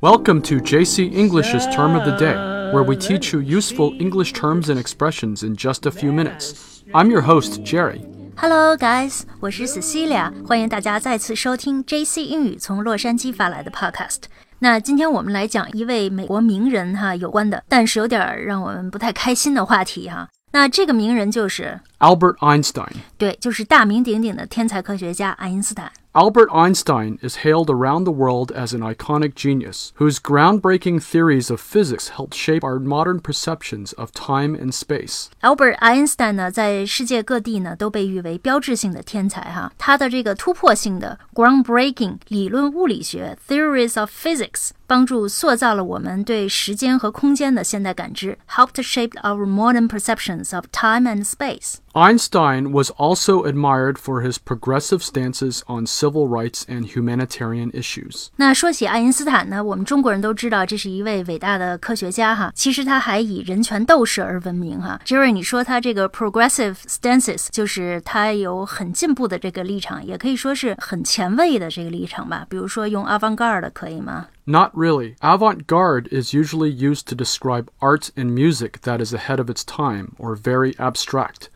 [0.00, 2.34] Welcome to JC English's Term of the Day,
[2.72, 6.82] where we teach you useful English terms and expressions in just a few minutes.
[6.92, 8.02] I'm your host, Jerry.
[8.36, 14.24] Hello, guys，我是 Cecilia，欢迎大家再次收听 JC 英语从洛杉矶发来的 Podcast。
[14.58, 20.28] 那今天我们来讲一位美国名人哈有关的，但是有点让我们不太开心的话题哈。
[20.52, 22.92] 那这个名人就是 Albert Einstein.
[23.16, 25.90] 对，就是大名鼎鼎的天才科学家爱因斯坦。
[26.12, 31.60] Albert Einstein is hailed around the world as an iconic genius whose groundbreaking theories of
[31.60, 35.26] physics helped shape our modern perceptions of time and space.
[35.40, 39.72] Albert 爱因斯坦呢，在世界各地呢都被誉为标志性的天才哈。
[39.76, 51.78] 他的这个突破性的 groundbreaking 理论物理学 theories of physics 帮助塑造了我们对时间和空间的现代感知，helped shape our modern perceptions of time and space。
[51.98, 58.28] Einstein was also admired for his progressive stances on civil rights and humanitarian issues.
[58.36, 62.50] 那说起爱因斯坦呢，我们中国人都知道这是一位伟大的科学家哈。
[62.54, 65.00] 其实他还以人权斗士而闻名哈。
[65.04, 72.44] Jerry，你说他这个 progressive stances 就是他有很进步的这个立场，也可以说是很前卫的这个立场吧。
[72.48, 74.26] 比如说用 avant-garde 可以吗？
[74.48, 75.16] Not really.
[75.22, 79.64] Avant garde is usually used to describe art and music that is ahead of its
[79.64, 81.48] time or very abstract.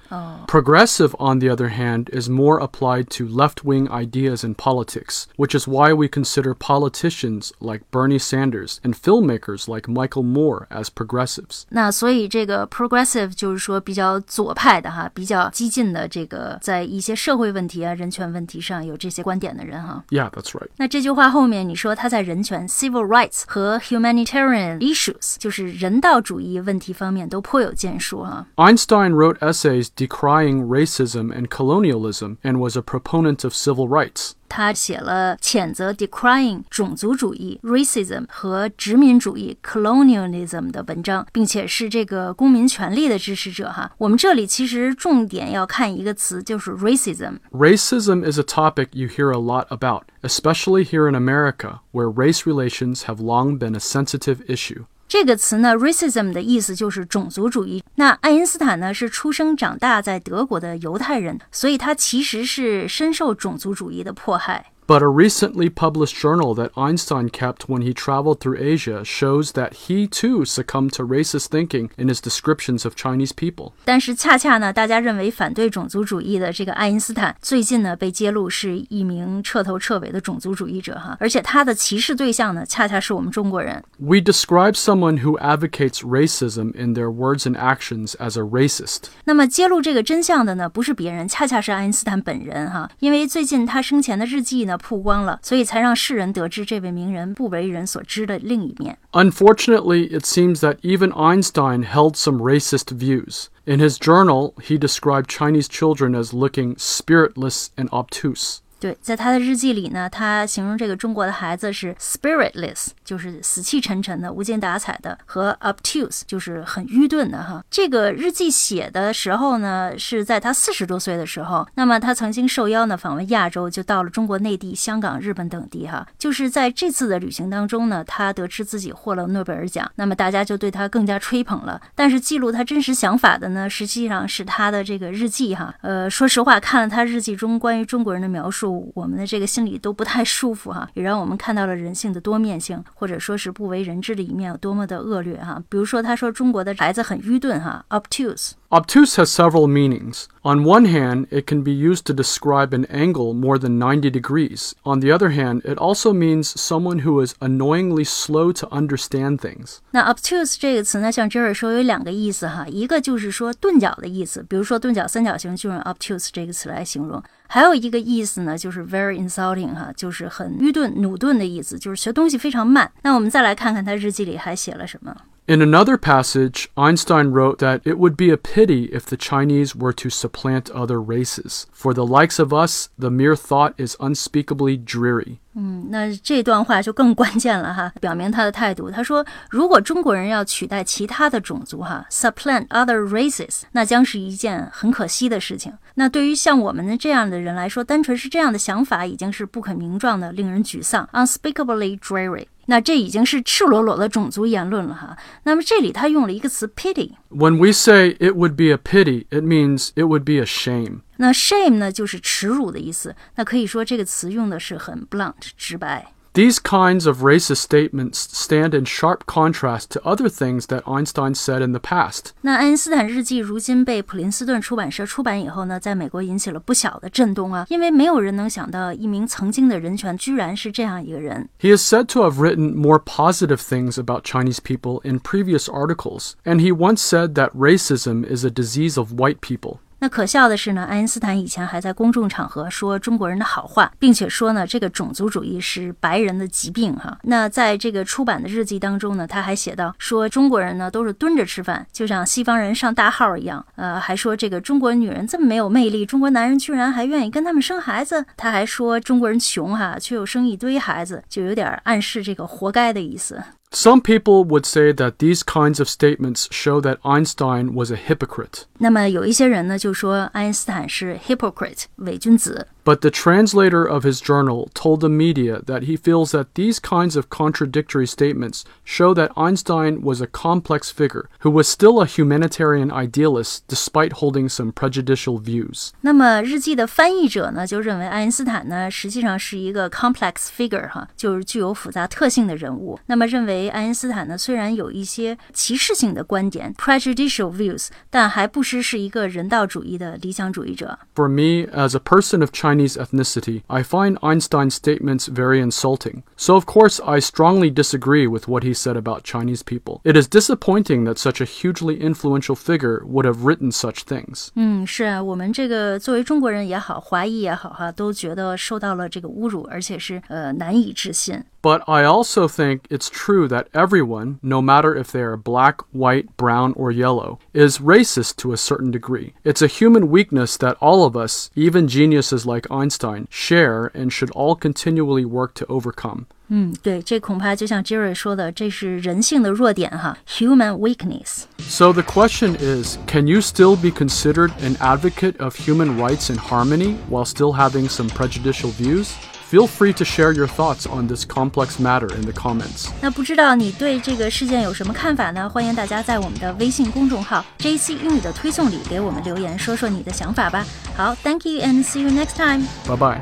[0.47, 5.55] Progressive, on the other hand, is more applied to left wing ideas in politics, which
[5.55, 11.65] is why we consider politicians like Bernie Sanders and filmmakers like Michael Moore as progressives.
[11.69, 20.03] 那所以这个 progressive 就是说比较左派的哈，比较激进的这个在一些社会问题啊、人权问题上有这些观点的人哈。
[20.09, 20.69] Yeah, that's right.
[20.79, 28.47] 那这句话后面你说他在人权 （civil rights） 和 humanitarian issues，就是人道主义问题方面都颇有建树哈。
[28.57, 34.33] Einstein wrote essays decrying racism and colonialism and was a proponent of civil rights.
[34.53, 43.91] 他写了谴责 decrying 种族主义 racism 和殖民主义 colonialism 的文章，并且是这个公民权利的支持者哈。
[43.99, 47.39] 我们这里其实重点要看一个词，就是 racism。
[47.53, 52.47] Racism is a topic you hear a lot about, especially here in America, where race
[52.47, 54.85] relations have long been a sensitive issue.
[55.07, 57.82] 这个词呢，racism 的意思就是种族主义。
[57.96, 64.73] 那爱因斯坦呢是出生长大在德国的犹太人，所以他其实是深受种族主义的迫害。
[64.89, 70.07] But a recently published journal that Einstein kept when he traveled through Asia shows that he
[70.09, 73.73] too succumbed to racist thinking in his descriptions of Chinese people.
[73.85, 83.85] 但是恰恰呢，大家认为反对种族主义的这个爱因斯坦，最近呢被揭露是一名彻头彻尾的种族主义者哈，而且他的歧视对象呢，恰恰是我们中国人。
[83.99, 89.11] We describe someone who advocates racism in their words and actions as a racist.
[89.27, 98.99] 那么揭露这个真相的呢，不是别人，恰恰是爱因斯坦本人哈，因为最近他生前的日记呢 曝光了，所以才让世人得知这位名人不为人所知的另一面。
[99.13, 103.47] Unfortunately, it seems that even Einstein held some racist views.
[103.65, 108.59] In his journal, he described Chinese children as looking spiritless and obtuse.
[108.84, 117.64] 对，在他的日记里呢，他形容这个中国的孩子是 spiritless，就是死气沉沉的、无精打采的，和 obtuse，就是很愚钝的哈。
[117.72, 121.66] 这个日记写的时候呢，是在他四十多岁的时候。
[121.76, 126.06] 那么他曾经受邀呢访问亚洲，就到了中国内地、香港、日本等地哈。
[126.20, 131.80] 就是在这次的旅行当中呢，他得知自己获了诺贝尔奖，那么大家就对他更加吹捧了。
[131.96, 135.74] 但是记录他真实想法的呢，实际上是他的这个日记哈。
[135.80, 138.73] 呃，说实话，看了他日记中关于中国人的描述。
[138.96, 145.62] 我们的这个心里都不太舒服哈，也让我们看到了人性的多面性，或者说是不为人知的一面有多么的恶劣哈。
[145.70, 148.52] 比如说，他说中国的孩子很愚钝哈，obtuse。
[148.73, 150.29] Obtuse has several meanings.
[150.43, 154.75] On one hand, it can be used to describe an angle more than 90 degrees.
[154.85, 159.79] On the other hand, it also means someone who is annoyingly slow to understand things.
[159.93, 167.23] 那 obtuse 这个词呢，像 Jerry 说有两个意思哈，一个就是说钝角的意思，比如说钝角三角形就用 obtuse 这个词来形容。
[167.47, 172.93] 还有一个意思呢，就是 very insulting 哈，就是很愚钝、努钝的意思，就是学东西非常慢。
[173.01, 175.17] 那我们再来看看他日记里还写了什么。
[175.51, 179.95] In another passage, Einstein wrote that it would be a pity if the Chinese were
[179.95, 181.65] to supplant other races.
[181.73, 185.39] For the likes of us, the mere thought is unspeakably dreary.
[185.55, 188.91] 嗯，那这段话就更关键了哈，表明他的态度。
[188.91, 195.73] 他说，如果中国人要取代其他的种族哈，supplant other races，那将是一件很可惜的事情。
[195.95, 202.45] 那对于像我们这样的人来说，单纯是这样的想法已经是不可名状的，令人沮丧，unspeakably dreary。
[202.68, 205.18] 那这已经是赤裸裸的种族言论了哈。
[205.44, 211.00] 那么这里他用了一个词 pity，When we say it would be a pity, it means it would be a shame.
[211.18, 213.16] 那 shame 呢就是耻辱的意思。
[213.36, 216.13] 那可以说这个词用的是很 blunt 直白。
[216.35, 221.73] These kinds of racist statements stand in sharp contrast to other things that Einstein said in
[221.73, 222.27] the past.
[222.43, 231.49] 那爱因斯坦日记如今被普林斯顿出版社出版以后呢，在美国引起了不小的震动啊，因为没有人能想到一名曾经的人权居然是这样一个人。
[231.61, 236.35] He is said to have written more positive things about Chinese people in previous articles,
[236.45, 239.79] and he once said that racism is a disease of white people.
[240.04, 247.18] 那可笑的是呢，爱因斯坦以前还在公众场合说中国人的好话，并且说呢，这个种族主义是白人的疾病哈。
[247.24, 253.66] 那在这个出版的日记当中呢，他还写到说中国人呢都是蹲着吃饭，就像西方人上大号一样。
[253.78, 258.26] 呃，还说这个中国女人这么没有魅力，中国男人居然还愿意跟他们生孩子。
[258.36, 263.42] 他还说中国人穷哈，却又生一堆孩子，就有点暗示这个活该的意思。
[263.73, 268.65] Some people would say that these kinds of statements show that Einstein was a hypocrite.
[268.79, 272.67] 那么有一些人呢就说爱因斯坦是 hypocrite 伪君子。
[272.85, 277.17] But the translator of his journal told the media that he feels that these kinds
[277.17, 282.91] of contradictory statements show that Einstein was a complex figure who was still a humanitarian
[282.91, 285.91] idealist despite holding some prejudicial views.
[286.01, 292.99] 那么日记的翻译者呢，就认为爱因斯坦呢实际上是一个 complex figure 哈，就是具有复杂特性的人物。
[293.05, 300.99] 那么认为爱因斯坦呢虽然有一些歧视性的观点 prejudicial views，但还不失是一个人道主义的理想主义者。
[301.15, 306.23] For me, as a person of Chinese ethnicity, I find Einstein's statements very insulting.
[306.37, 310.01] So, of course, I strongly disagree with what he said about Chinese people.
[310.05, 314.49] It is disappointing that such a hugely influential figure would have written such things.
[314.55, 321.43] 嗯，是啊，我们这个作为中国人也好，华裔也好哈，都觉得受到了这个侮辱，而且是呃难以置信。
[321.63, 326.37] But I also think it's true that everyone, no matter if they are black, white,
[326.37, 329.35] brown, or yellow, is racist to a certain degree.
[329.43, 334.31] It's a human weakness that all of us, even geniuses like Einstein, share and should
[334.31, 336.27] all continually work to overcome.
[336.51, 341.43] 嗯，对，这恐怕就像 Jerry 说的，这是人性的弱点哈，human weakness。
[341.59, 346.39] So the question is can you still be considered an advocate of human rights and
[346.39, 349.11] harmony while still having some prejudicial views?
[349.54, 352.88] Feel free to share your thoughts on this complex matter in the comments。
[353.00, 355.48] 那不知道你对这个事件有什么看法呢？
[355.48, 360.66] 欢迎大家在我们的微信公众号 “JC 英语”的推送里给我们留言，说说你的想法吧。
[360.98, 362.66] 好，Thank you and see you next time.
[362.88, 363.22] Bye time。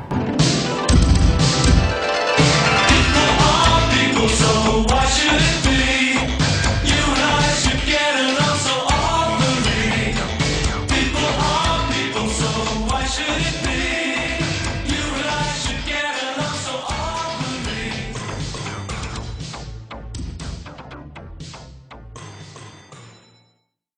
[4.54, 4.61] 拜。